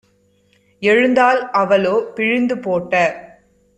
[0.79, 1.41] எழுந்தாள்.
[1.49, 2.95] அவளோ, பிழிந்து போட்ட